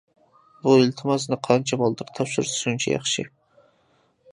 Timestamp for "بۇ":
0.63-0.73